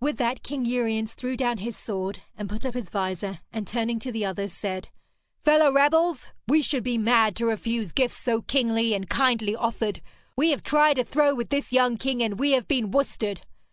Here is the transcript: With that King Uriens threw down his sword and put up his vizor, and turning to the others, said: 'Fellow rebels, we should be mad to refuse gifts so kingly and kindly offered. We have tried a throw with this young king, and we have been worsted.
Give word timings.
With 0.00 0.16
that 0.16 0.42
King 0.42 0.64
Uriens 0.64 1.14
threw 1.14 1.36
down 1.36 1.58
his 1.58 1.76
sword 1.76 2.22
and 2.36 2.48
put 2.48 2.66
up 2.66 2.74
his 2.74 2.88
vizor, 2.90 3.38
and 3.52 3.68
turning 3.68 4.00
to 4.00 4.10
the 4.10 4.24
others, 4.24 4.52
said: 4.52 4.88
'Fellow 5.44 5.70
rebels, 5.70 6.26
we 6.48 6.60
should 6.60 6.82
be 6.82 6.98
mad 6.98 7.36
to 7.36 7.46
refuse 7.46 7.92
gifts 7.92 8.16
so 8.16 8.42
kingly 8.42 8.94
and 8.94 9.08
kindly 9.08 9.54
offered. 9.54 10.02
We 10.36 10.50
have 10.50 10.64
tried 10.64 10.98
a 10.98 11.04
throw 11.04 11.36
with 11.36 11.50
this 11.50 11.72
young 11.72 11.98
king, 11.98 12.20
and 12.20 12.36
we 12.36 12.50
have 12.50 12.66
been 12.66 12.90
worsted. 12.90 13.42